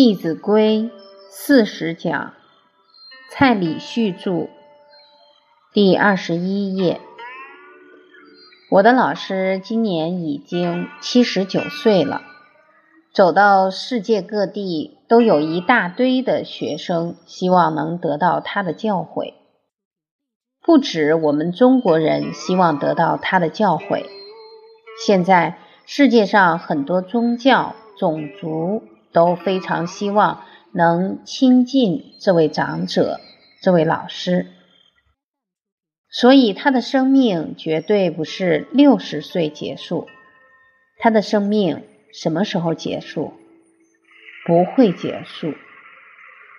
[0.00, 0.82] 弟子规》
[1.28, 2.32] 四十讲，
[3.32, 4.46] 蔡礼旭著，
[5.72, 7.00] 第二十一页。
[8.70, 12.22] 我的老师今年已经七十九岁了，
[13.12, 19.34] 走到世界各地，都有一大堆的学生希望能得到他的教诲。
[20.62, 24.04] 不止我们中国人希望得到他的教诲，
[25.04, 28.84] 现在世界上很多宗教、种族
[29.18, 33.18] 都非常希望能亲近这位长者、
[33.60, 34.46] 这位老师。
[36.08, 40.06] 所以他的生命绝对不是六十岁结束，
[40.98, 43.32] 他的生命什么时候结束？
[44.46, 45.52] 不会结束，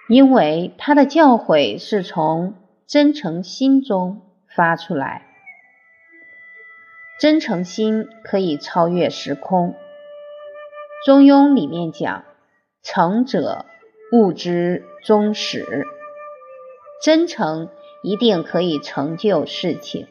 [0.09, 2.55] 因为他的教诲是从
[2.85, 4.21] 真诚心中
[4.53, 5.27] 发出来。
[7.21, 9.75] 真诚心可以超越时空。
[11.05, 12.25] 中庸里面讲
[12.83, 13.65] ：“诚者，
[14.11, 15.85] 物之终始。”
[17.03, 17.69] 真诚。
[18.01, 20.07] 一定可以成就事情，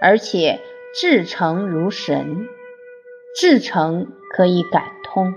[0.00, 0.60] 而且
[0.94, 2.46] 至诚如神，
[3.34, 5.34] 至诚可以感通。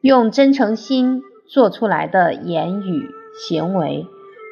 [0.00, 4.06] 用真诚心做出来的言语行为，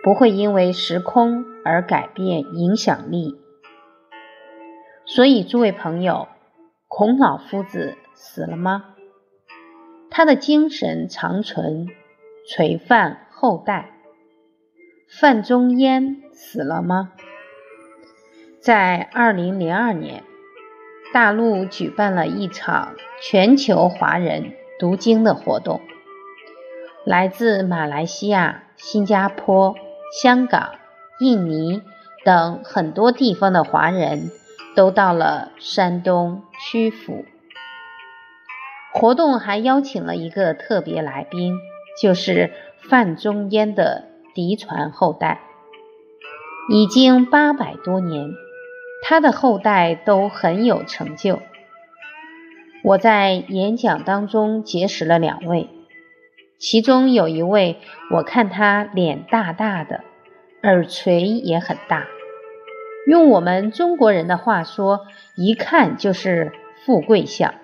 [0.05, 3.41] 不会因为时空而改变影响力。
[5.07, 6.29] 所以，诸位朋友，
[6.87, 8.96] 孔老夫子死了吗？
[10.17, 11.89] 他的精神长存，
[12.49, 13.91] 垂范后代。
[15.11, 17.13] 范仲淹死了吗？
[18.59, 20.23] 在二零零二年，
[21.13, 25.83] 大陆举办了一场全球华人读经的活动，
[27.05, 29.77] 来自马来西亚、新加坡、
[30.23, 30.77] 香港、
[31.21, 31.83] 印尼
[32.25, 34.31] 等很多地方的华人
[34.75, 37.27] 都到了山东曲阜。
[38.99, 41.55] 活动还邀请了一个特别来宾，
[42.01, 42.53] 就是
[42.89, 44.05] 范仲淹的。
[44.35, 45.41] 嫡传后代
[46.69, 48.35] 已经八百多年，
[49.03, 51.41] 他的后代都很有成就。
[52.85, 55.71] 我在演讲当中结识了两位，
[56.59, 57.79] 其中有一位，
[58.15, 60.05] 我看他脸大大的，
[60.63, 62.07] 耳垂也很大，
[63.07, 66.53] 用我们中国人的话说，一看就是
[66.85, 67.55] 富贵相。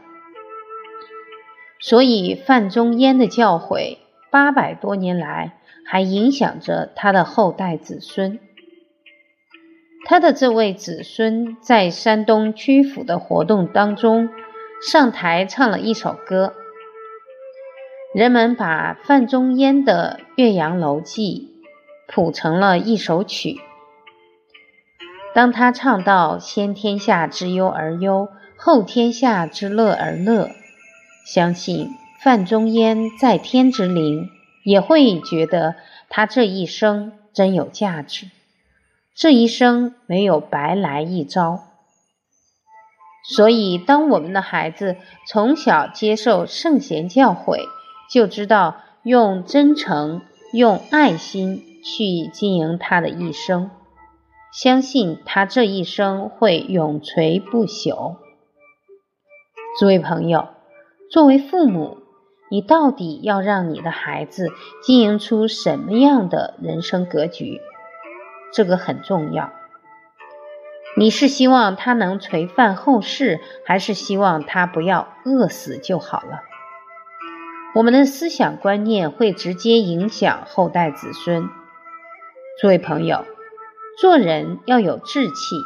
[1.82, 3.98] 所以范仲淹的教诲，
[4.30, 5.58] 八百多年来。
[5.84, 8.38] 还影响着他的后代子孙。
[10.06, 14.30] 他的这位子孙在山东曲阜的活动当中
[14.80, 16.54] 上台唱了一首歌，
[18.14, 21.50] 人们把范仲淹的《岳阳楼记》
[22.14, 23.60] 谱成了一首曲。
[25.34, 30.48] 当他唱到“先天下之忧而忧，后天下之乐而乐”，
[31.24, 31.90] 相信
[32.22, 34.30] 范仲淹在天之灵。
[34.64, 35.74] 也会觉得
[36.08, 38.30] 他这一生真有价值，
[39.12, 41.64] 这一生没有白来一遭。
[43.24, 44.96] 所以，当我们的孩子
[45.26, 47.66] 从小接受圣贤教诲，
[48.08, 50.22] 就知道用真诚、
[50.52, 53.68] 用爱心去经营他的一生，
[54.52, 58.14] 相信他这一生会永垂不朽。
[59.80, 60.50] 诸位朋友，
[61.12, 61.98] 作为父母。
[62.50, 64.48] 你到底要让你的孩子
[64.82, 67.60] 经营出什么样的人生格局？
[68.52, 69.52] 这个很重要。
[70.96, 76.40] 你是希望他能垂范后世，还是希望他不要饿死就好了？
[77.74, 81.46] 我们的思想观念会直接影响后代子孙。
[82.60, 83.26] 诸位朋友，
[84.00, 85.56] 做人要有志气。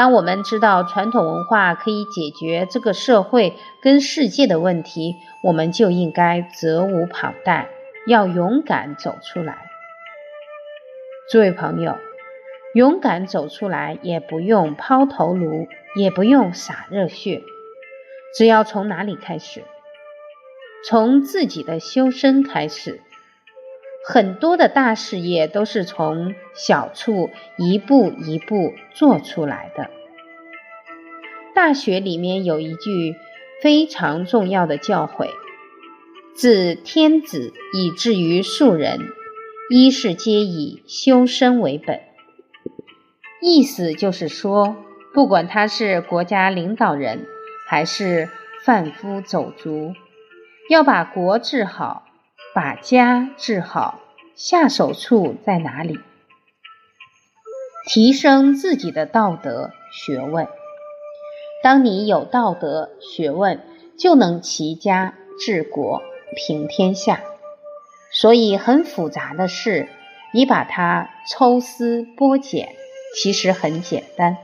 [0.00, 7.68] 当我们知道传统文化可以解决这个社会跟世界的问题，我们就应该责无旁贷，
[8.06, 9.58] 要勇敢走出来。
[11.30, 11.98] 诸位朋友，
[12.72, 17.42] 勇敢走出来也不用抛头颅，也不用洒热血，
[18.34, 19.62] 只要从哪里开始？
[20.86, 23.02] 从自己的修身开始。
[24.06, 29.90] 很多的大事业都是从小处一步一步做出来的。
[31.54, 33.16] 大学里面有一句
[33.62, 35.28] 非常重要的教诲：
[36.34, 39.00] 自天子以至于庶人，
[39.68, 42.00] 一是皆以修身为本。
[43.42, 44.76] 意思就是说，
[45.12, 47.26] 不管他是国家领导人，
[47.68, 48.30] 还是
[48.64, 49.94] 贩夫走卒，
[50.70, 52.04] 要把国治好。
[52.52, 54.00] 把家治好，
[54.34, 56.00] 下手处在哪里？
[57.86, 60.48] 提升自己的道德学问。
[61.62, 63.60] 当你有道德学问，
[63.96, 66.02] 就能齐家治国，
[66.34, 67.20] 平天下。
[68.12, 69.88] 所以很复杂的事，
[70.32, 72.74] 你把它抽丝剥茧，
[73.14, 74.36] 其实很简单。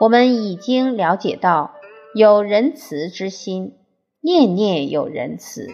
[0.00, 1.76] 我们已经了解到，
[2.14, 3.76] 有仁慈之心，
[4.20, 5.68] 念念有仁慈，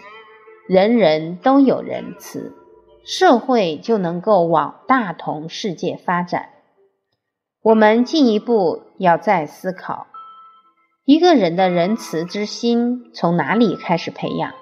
[0.67, 2.53] 人人都有仁慈，
[3.05, 6.49] 社会就能够往大同世界发展。
[7.61, 10.07] 我们进一步要再思考，
[11.05, 14.53] 一个人的仁慈之心从哪里开始培养？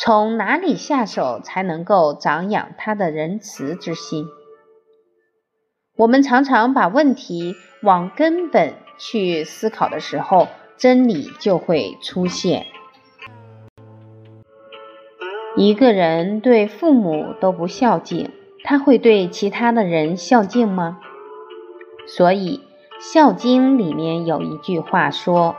[0.00, 4.24] 从哪里下手才能够长养他的仁慈之心？
[5.98, 10.48] 我们常常把问题往根本去思考的时候，
[10.78, 12.66] 真理就会出现。
[15.60, 18.30] 一个人对父母都不孝敬，
[18.62, 21.00] 他会对其他的人孝敬吗？
[22.06, 22.60] 所以，
[23.12, 25.56] 《孝经》里面有一句话说：“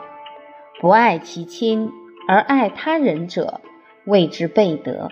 [0.80, 1.92] 不爱其亲
[2.30, 3.60] 而爱他人者。”
[4.08, 5.10] 谓之悖德，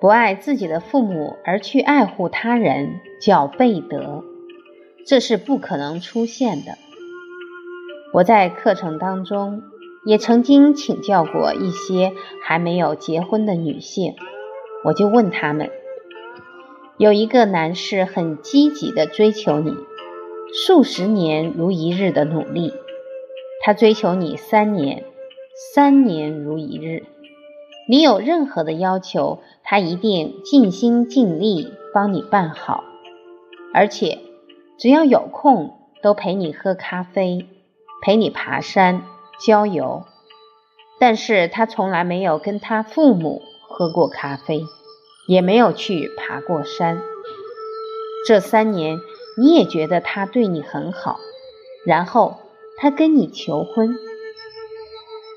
[0.00, 4.22] 不爱自己的父母而去爱护他人，叫悖德，
[5.04, 6.78] 这是不可能出现的。
[8.14, 9.64] 我在课程当中
[10.04, 12.12] 也曾经请教过一些
[12.42, 14.14] 还没有结婚的女性，
[14.84, 15.70] 我就问他们：
[16.96, 19.74] 有一个男士很积极的追求你，
[20.52, 22.72] 数十年如一日的努力，
[23.62, 25.04] 他追求你三年，
[25.74, 27.04] 三年如一日。
[27.90, 32.84] 你有任何的要求，他一定尽心尽力帮你办好，
[33.74, 34.18] 而且
[34.78, 37.46] 只要有空都陪你喝咖啡，
[38.02, 39.02] 陪你爬山
[39.40, 40.04] 郊游。
[40.98, 44.62] 但是他从来没有跟他父母喝过咖啡，
[45.26, 47.00] 也没有去爬过山。
[48.26, 48.98] 这三年
[49.36, 51.18] 你也觉得他对你很好，
[51.86, 52.38] 然后
[52.78, 53.94] 他跟你求婚。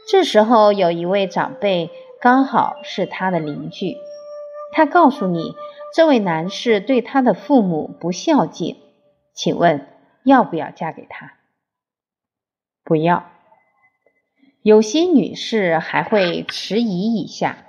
[0.07, 1.89] 这时候有一位长辈。
[2.23, 3.97] 刚好是他的邻居，
[4.73, 5.55] 他告诉你，
[5.91, 8.77] 这位男士对他的父母不孝敬，
[9.33, 9.87] 请问
[10.23, 11.33] 要不要嫁给他？
[12.83, 13.25] 不要。
[14.63, 17.65] 有些女士还会迟疑一下。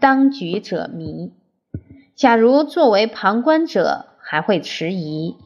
[0.00, 1.32] 当局者迷，
[2.16, 5.36] 假如作为旁观者还会迟疑，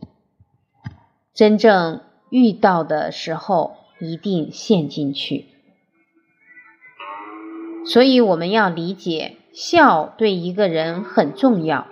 [1.35, 2.00] 真正
[2.31, 5.49] 遇到的时候一定陷进去。
[7.85, 11.88] 所以我们要理解，孝对一个人很重要。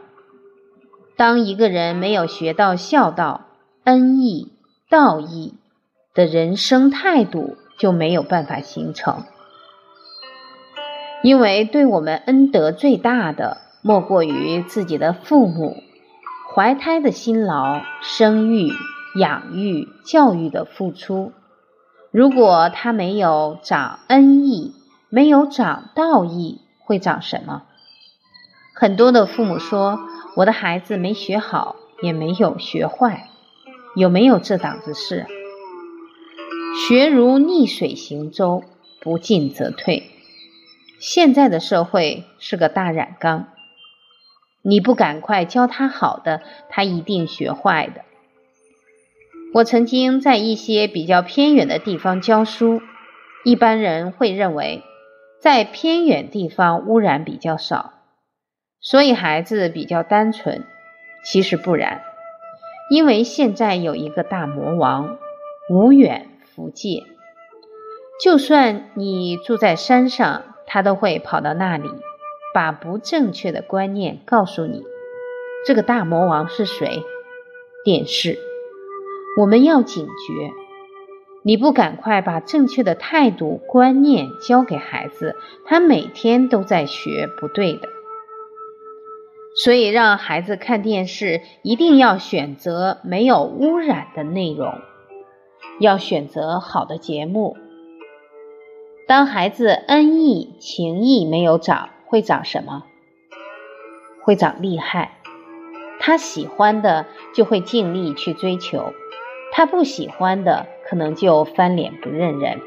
[1.15, 3.49] 当一个人没有学到孝道、
[3.85, 4.53] 恩义、
[4.89, 5.57] 道义
[6.15, 9.25] 的人生态度，就没有办法形成。
[11.23, 15.77] 因为对我们恩德最大的，莫过于自己的父母，
[16.55, 18.71] 怀胎的辛劳、生育、
[19.17, 21.33] 养育、教育的付出。
[22.11, 24.75] 如果他没有长恩义，
[25.09, 27.63] 没有长道义会长什么？
[28.75, 30.01] 很多的父母说
[30.37, 33.29] ：“我的孩子没学好，也没有学坏，
[33.95, 35.27] 有没有这档子事？”
[36.75, 38.65] 学如逆水行舟，
[39.01, 40.05] 不进则退。
[40.99, 43.49] 现在的社会是个大染缸，
[44.63, 48.03] 你不赶快教他好的，他一定学坏的。
[49.55, 52.81] 我曾经在一些比较偏远的地方教书，
[53.45, 54.83] 一般人会认为。
[55.41, 57.95] 在偏远地方污染比较少，
[58.81, 60.65] 所以孩子比较单纯。
[61.25, 62.01] 其实不然，
[62.91, 65.19] 因为现在有一个大魔王
[65.69, 67.05] 无远弗届，
[68.23, 71.89] 就算你住在山上，他都会跑到那里，
[72.55, 74.83] 把不正确的观念告诉你。
[75.67, 77.03] 这个大魔王是谁？
[77.85, 78.39] 电视。
[79.39, 80.53] 我们要警觉。
[81.45, 87.89] 你不赶快把正确的态度观念教给孩子，他每天都在学不对的。
[89.57, 94.73] 所以让孩子看电视，一定要选择没有污染的内容，
[95.81, 97.57] 要选择好的节目。
[99.07, 102.85] 当孩子恩义情义没有长，会长什么？
[104.23, 105.19] 会长厉害。
[105.99, 108.93] 他喜欢的就会尽力去追求，
[109.53, 110.67] 他不喜欢的。
[110.85, 112.61] 可能就翻脸不认人。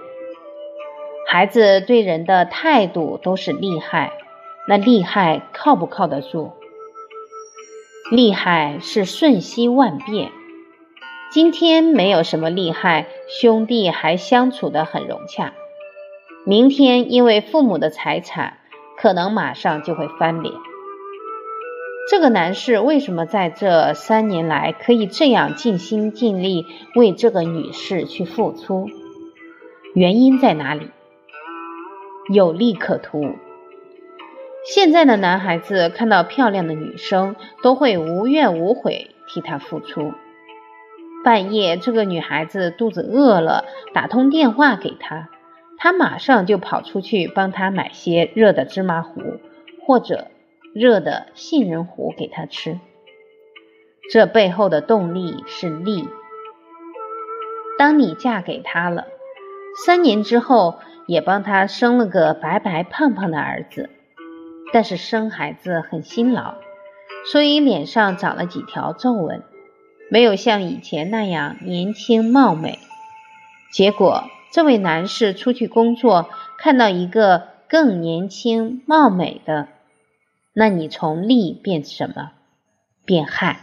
[1.28, 4.14] 孩子对人的态度都是厉害，
[4.68, 6.54] 那厉害靠不靠得住？
[8.10, 10.32] 厉害是瞬息万变。
[11.36, 15.52] 今天没有什么厉害，兄弟还相处得很融洽。
[16.46, 18.60] 明天因为父母的财产，
[18.98, 20.56] 可能马上就会翻脸。
[22.10, 26.66] 这个男士为什么在这三年来可以这样尽心尽力
[26.96, 28.90] 为这个女士去付出？
[29.94, 30.88] 原因在哪里？
[32.34, 33.36] 有利可图。
[34.64, 40.14] 现在的男孩子看到漂亮的女生，都会无怨无悔替她付出。
[41.26, 43.66] 半夜，这个女孩子肚子饿了，
[43.96, 45.28] 打通电话给他，
[45.80, 49.40] 他马上就跑出去帮她买些热的芝麻糊
[49.84, 50.28] 或者
[50.76, 52.80] 热的杏仁糊给她吃。
[54.12, 56.08] 这背后的动力是利。
[57.80, 59.08] 当你嫁给他了，
[59.84, 60.76] 三年之后
[61.08, 63.90] 也帮他生了个白白胖胖的儿子。
[64.72, 66.54] 但是生孩子很辛劳，
[67.32, 69.42] 所以脸上长了几条皱纹，
[70.10, 72.80] 没有像以前那样年轻貌美。
[73.72, 79.68] 结果这位男士出去工作，看到一个更年轻貌美的，
[80.54, 82.32] 那你从利变什么？
[83.06, 83.60] 变害，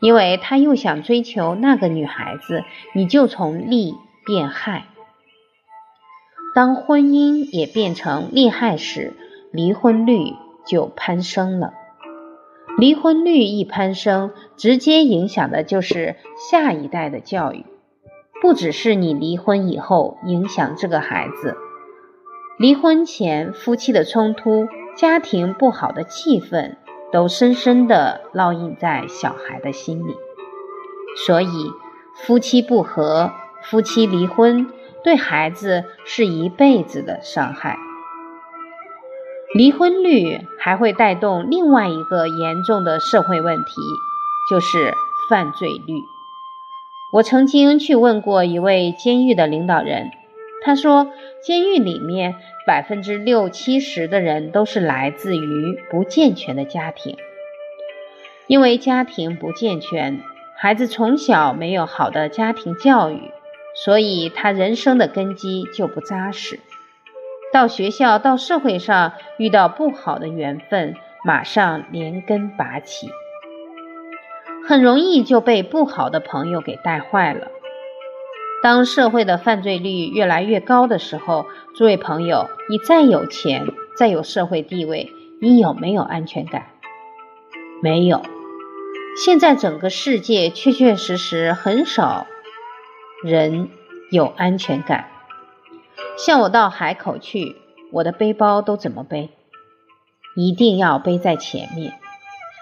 [0.00, 2.64] 因为他又想追求那个女孩子，
[2.94, 3.94] 你就从利
[4.26, 4.84] 变害。
[6.54, 9.14] 当婚姻也变成利害时。
[9.54, 10.32] 离婚率
[10.66, 11.74] 就攀升了。
[12.78, 17.66] 离婚率一攀升，直接影响的就是下一代的教育。
[18.40, 21.56] 不只是你离婚以后影响这个孩子，
[22.58, 26.76] 离婚前夫妻的冲突、家庭不好的气氛，
[27.12, 30.16] 都深深的烙印在小孩的心里。
[31.24, 31.70] 所以，
[32.16, 34.66] 夫妻不和、夫妻离婚，
[35.04, 37.76] 对孩子是一辈子的伤害。
[39.54, 43.72] 离婚率还会带动另外一个严重的社会问题，
[44.48, 44.94] 就是
[45.28, 45.94] 犯罪率。
[47.12, 50.10] 我曾经去问过一位监狱的领导人，
[50.64, 51.08] 他说，
[51.42, 57.18] 监狱里面百分之六七十的人都是来自于不健全的家庭，
[58.46, 60.22] 因为家庭不健全，
[60.56, 63.30] 孩子从小没有好的家庭教育，
[63.84, 66.58] 所以他人生的根基就不扎实。
[67.52, 73.10] 到学校、到社会上遇到不好的缘分，马上连根拔起，
[74.66, 77.48] 很容易就被不好的朋友给带坏了。
[78.62, 83.66] 当社会的犯罪率越来越高的时候，诸位朋友，你再有钱、
[83.98, 86.68] 再有社会地位，你有没有安全感？
[87.82, 88.22] 没有。
[89.22, 92.26] 现在整个世界确确实实很少
[93.22, 93.68] 人
[94.10, 95.11] 有安全感。
[96.16, 97.56] 像我到海口去，
[97.92, 99.30] 我的背包都怎么背？
[100.36, 101.92] 一定要背在前面，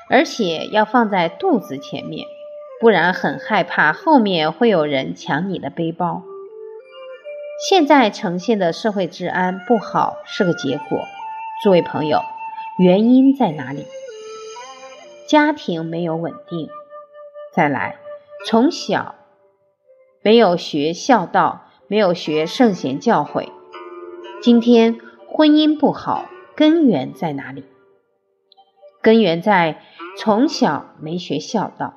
[0.08, 2.26] 而且要放在肚子前面，
[2.80, 6.22] 不然很害怕后面会有人抢你的背包。
[7.68, 11.04] 现在呈现的社会治安不好是个结果，
[11.62, 12.20] 诸位朋友，
[12.78, 13.86] 原因在哪里？
[15.28, 16.68] 家庭没有稳定，
[17.52, 17.98] 再来，
[18.46, 19.14] 从小
[20.22, 21.66] 没有学孝道。
[21.90, 23.48] 没有学圣贤教诲，
[24.40, 27.64] 今天婚姻不好，根源在哪里？
[29.02, 29.82] 根源在
[30.16, 31.94] 从小没学孝道。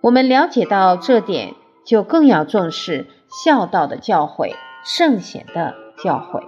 [0.00, 1.54] 我们了解到这点，
[1.84, 6.42] 就更要重视孝道的教诲、圣贤的教诲。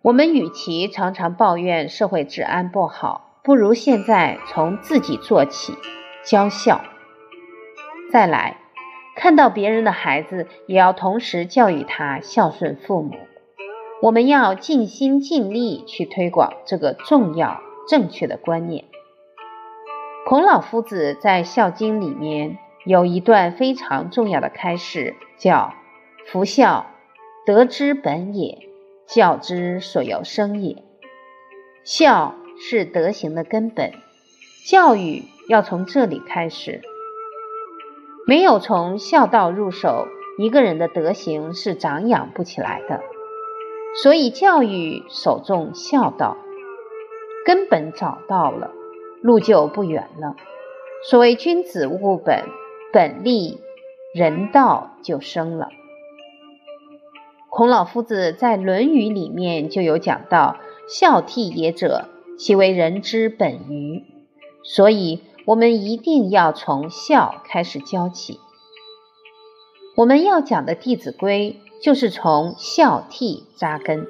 [0.00, 5.74] 我们与其常常抱怨社会治安不好，不如现在从自己做起，
[6.24, 6.80] 教孝。
[8.10, 8.61] 再来。
[9.14, 13.12] 看到别人的孩子，也要同时教育他孝顺父母。
[14.00, 18.84] 我们要尽心尽力去推广这个重要正确的观念。
[20.26, 25.74] 孔老夫子在《孝经》里面有一段非常重要的开示，叫
[26.26, 26.86] “夫孝，
[27.46, 28.58] 德之本也，
[29.06, 30.82] 教之所由生也”。
[31.84, 33.92] 孝是德行的根本，
[34.66, 36.80] 教育要从这里开始。
[38.24, 40.06] 没有从孝道入手，
[40.38, 43.00] 一个人的德行是长养不起来的。
[44.00, 46.36] 所以教育首重孝道，
[47.44, 48.70] 根本找到了，
[49.22, 50.36] 路就不远了。
[51.10, 52.44] 所谓君子务本，
[52.92, 53.58] 本立，
[54.14, 55.68] 人道就生了。
[57.50, 64.04] 孔老夫子在《论语》里面就有讲到：“孝悌也者，其为人之本于。”
[64.62, 65.22] 所以。
[65.44, 68.38] 我们一定要从孝开始教起。
[69.96, 74.06] 我们要讲的《弟子规》就是从孝悌扎根。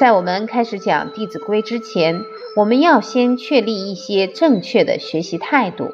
[0.00, 2.20] 在我们开始讲《弟子规》之前，
[2.56, 5.90] 我们要先确立一些正确的学习态度。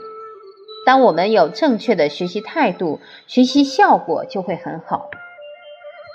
[0.87, 5.11] 当我们有正确的学习态度，学习效果就会很好。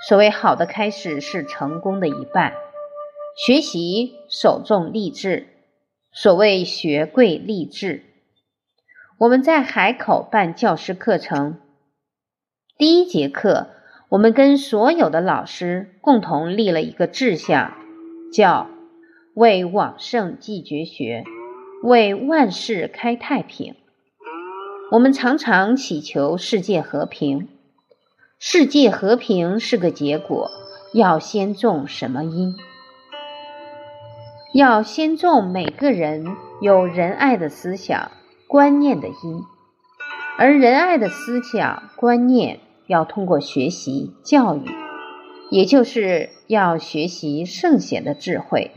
[0.08, 2.54] 所谓好的开始是成功的一半。
[3.36, 5.46] 学习首重立志。
[6.12, 8.02] 所谓学贵立志，
[9.16, 11.60] 我们在海口办教师课程，
[12.76, 13.68] 第一节课
[14.08, 17.74] 我们跟所有的老师共同立了一个志向，
[18.32, 18.68] 叫
[19.34, 21.22] 为往圣继绝学，
[21.84, 23.76] 为万世开太平。
[24.90, 27.48] 我们常常祈求世界和平，
[28.40, 30.50] 世界和平是个结果，
[30.92, 32.56] 要先种什么因？
[34.52, 38.10] 要先种每个人有仁爱的思想
[38.48, 39.44] 观念的因，
[40.38, 44.64] 而仁爱的思想观念要通过学习教育，
[45.50, 48.72] 也就是要学习圣贤的智慧。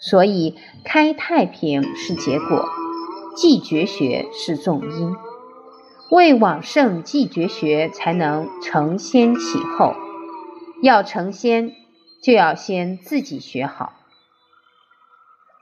[0.00, 2.68] 所以开太平是结果，
[3.36, 5.14] 继绝学是重因。
[6.10, 9.94] 为往圣继绝学，才能承先启后。
[10.82, 11.72] 要成仙，
[12.20, 13.92] 就要先自己学好。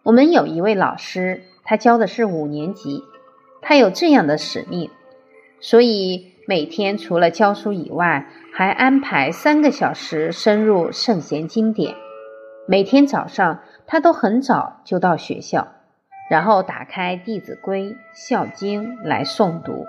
[0.07, 3.03] 我们有一位老师，他教的是五年级，
[3.61, 4.89] 他有这样的使命，
[5.59, 11.97] 所以每天除了教书以外，还安排三个小时深入圣贤经典。
[12.69, 15.67] 每天早上，他都很早就到学校，
[16.31, 17.83] 然后打开《弟子规》
[18.15, 19.87] 《孝经》来诵读。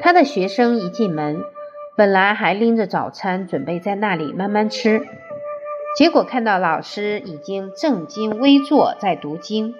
[0.00, 1.42] 他的学生一进门，
[1.96, 5.04] 本来还拎着早餐准备在那里慢慢吃，
[5.98, 9.74] 结果看到老师已经正襟危坐在读经，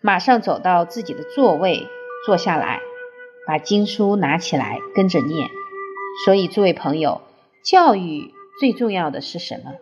[0.00, 1.88] 马上走到自己的座位
[2.24, 2.80] 坐下来，
[3.46, 5.50] 把经书拿起来跟着念。
[6.24, 7.20] 所以，诸位朋友，
[7.62, 9.72] 教育最重要的是什么？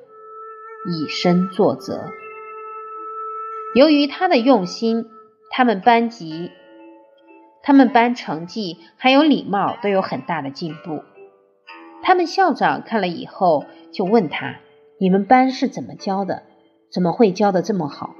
[0.90, 2.10] 以身作则。
[3.72, 5.08] 由于他的用心，
[5.50, 6.50] 他们班级。
[7.62, 11.04] 他们班成绩还有礼貌都有很大的进步。
[12.02, 14.56] 他们校长看了以后就问他
[15.00, 16.42] ：“你们班是怎么教的？
[16.92, 18.14] 怎么会教的这么好？”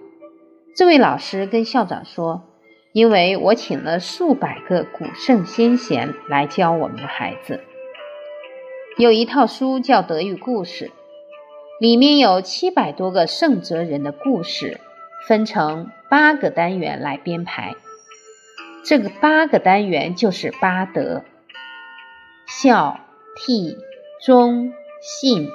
[0.74, 2.44] 这位老师跟校长说
[2.94, 7.60] ：“因为我请了数百个古圣先贤来教我们的孩子。
[8.96, 10.86] 有一套书叫《德育故事》，
[11.80, 14.80] 里面有七百多个圣哲人的故事，
[15.28, 17.74] 分成八个单元来编排。”
[18.86, 21.24] 这个八个单元就是八德：
[22.46, 23.00] 孝、
[23.36, 23.76] 悌、
[24.24, 25.46] 忠、信、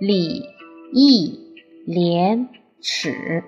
[0.00, 0.44] 礼、
[0.92, 1.40] 义、
[1.84, 2.48] 廉、
[2.80, 3.42] 耻。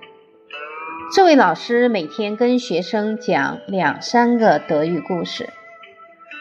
[1.15, 5.49] 这位老师每天跟学生讲两三个德育故事，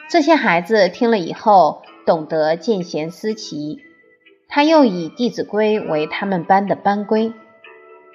[0.10, 3.84] 这些孩子听了以后懂得见贤思齐。
[4.48, 7.32] 他又以《弟子规》为他们班的班规，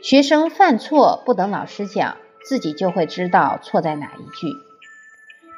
[0.02, 2.16] 学生犯错不等老师讲。
[2.44, 4.48] 自己就会知道错在哪一句。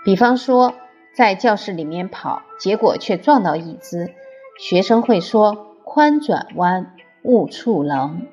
[0.05, 0.75] 比方说，
[1.17, 4.13] 在教室里面跑，结果却撞到椅子，
[4.61, 8.27] 学生会说：“宽转弯，勿触棱；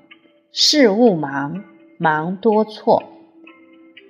[0.51, 1.63] 事勿忙，
[1.97, 3.03] 忙多错。”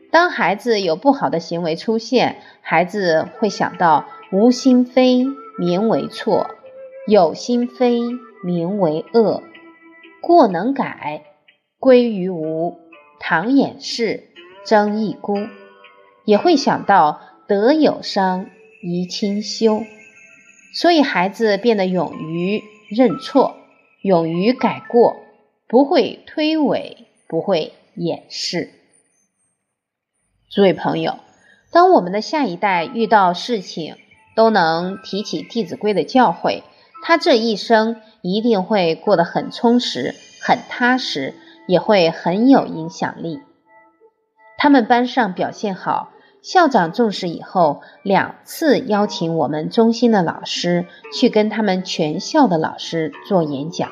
[0.10, 5.28] 当孩子有不好的行为出现，孩子会想到：“无心非，
[5.60, 6.48] 名为错；
[7.08, 8.00] 有心非，
[8.44, 9.44] 名为恶。
[10.20, 11.24] 过能改，
[11.78, 12.80] 归于无；
[13.20, 14.30] 唐掩饰。”
[14.66, 15.38] 争一孤
[16.26, 18.48] 也会想到德有伤，
[18.82, 19.84] 贻亲羞，
[20.74, 23.58] 所以孩子变得勇于认错，
[24.02, 25.18] 勇于改过，
[25.68, 28.70] 不会推诿，不会掩饰。
[30.50, 31.18] 诸位朋友，
[31.72, 33.98] 当我们的下一代遇到事情
[34.36, 36.62] 都能提起《弟子规》的教诲，
[37.04, 41.34] 他这一生一定会过得很充实、很踏实，
[41.68, 43.42] 也会很有影响力。
[44.58, 46.13] 他们班上表现好，
[46.44, 53.90] 校长重视以后，两次邀请我们中心的老师去跟他们全校的老师做演讲，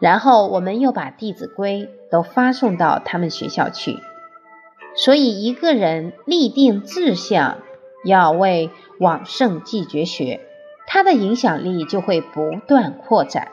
[0.00, 3.98] 然后我们又把《弟子规》都发送到他们学校去。
[4.96, 7.58] 所以，一个人立定志向，
[8.02, 10.40] 要为往圣继绝学，
[10.86, 13.48] 他的影响力就会不断扩展，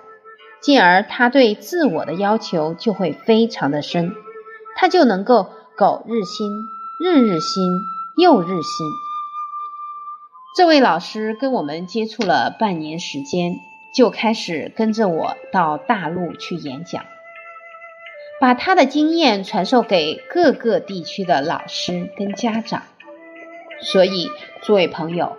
[0.62, 4.14] 进而他对自我的要求就会非常的深，
[4.78, 5.48] 他就能够。
[5.78, 6.50] 苟日新，
[7.02, 7.82] 日日新，
[8.18, 8.88] 又日新。
[10.56, 13.60] 这位老师跟我们接触了半年时间，
[13.94, 17.04] 就开始跟着我到大陆去演讲，
[18.40, 22.84] 把他的经验传授给各个地区的老师跟家长。
[23.82, 24.30] 所以，
[24.62, 25.36] 诸位朋友，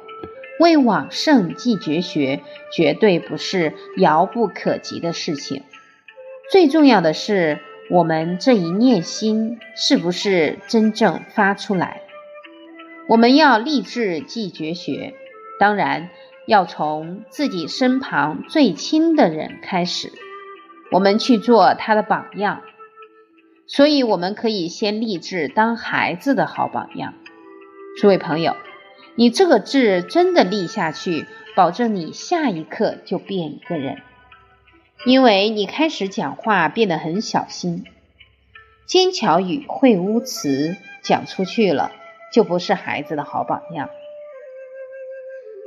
[0.60, 5.62] 为往圣继绝学，绝对不是遥不可及的事情。
[6.50, 7.58] 最重要的是。
[7.88, 12.02] 我们这一念心是不是真正发出来？
[13.08, 15.14] 我们要立志记绝学，
[15.60, 16.10] 当然
[16.46, 20.12] 要从自己身旁最亲的人开始，
[20.90, 22.62] 我们去做他的榜样。
[23.68, 27.14] 所以，我们可以先立志当孩子的好榜样。
[28.00, 28.56] 诸位朋友，
[29.14, 33.98] 你这个志真的立下去，保证你下一刻就变一个人，
[35.04, 37.84] 因为你开始讲话变得很小心，
[38.86, 41.90] 尖巧语秽污词讲出去了，
[42.32, 43.90] 就不是孩子的好榜样。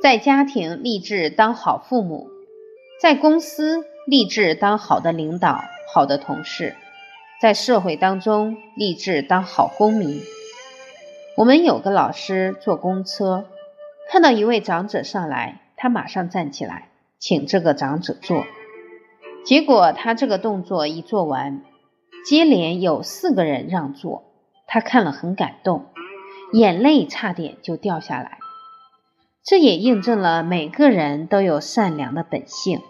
[0.02, 2.30] 在家庭立志当好父母，
[3.02, 5.62] 在公司立志当好的领导、
[5.94, 6.76] 好的同事，
[7.42, 10.22] 在社会当中立志当好公民。
[11.36, 13.46] 我们有个老师坐公车，
[14.10, 18.46] 看到一位长者上来，他马上站起来，请这个长者坐。
[19.46, 21.62] 结果他这个动作一做完，
[22.26, 24.24] 接连有四个人让座，
[24.68, 25.86] 他看了很感动，
[26.52, 28.38] 眼泪差点就掉下来。
[29.44, 32.82] 这也印证了每个人都有善良的本性，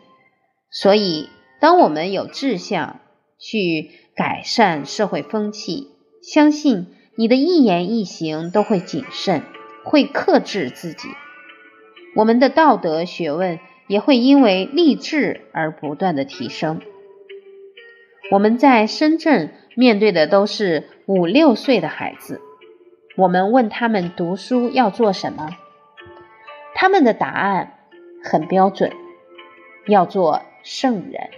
[0.72, 3.00] 所以当我们有志向
[3.38, 5.90] 去改善社会风气，
[6.22, 9.44] 相信你的一言一行都会谨慎，
[9.86, 11.08] 会克制自己。
[12.16, 16.82] 我们的道德学问也会因为励志而不断的提升。
[18.32, 22.42] 我们在深圳面对的都是五六岁的孩子，
[23.20, 25.50] 我们问他们读书要做什么？
[26.74, 27.74] 他们的答案
[28.24, 28.94] 很标准，
[29.88, 31.30] 要做圣人。